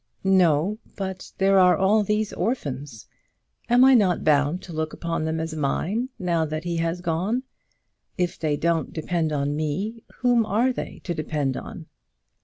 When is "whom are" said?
10.21-10.73